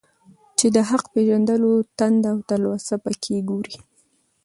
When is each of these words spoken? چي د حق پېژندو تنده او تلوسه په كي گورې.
چي 0.57 0.67
د 0.75 0.77
حق 0.89 1.03
پېژندو 1.13 1.71
تنده 1.97 2.29
او 2.33 2.37
تلوسه 2.49 2.95
په 3.03 3.11
كي 3.23 3.37
گورې. 3.49 3.75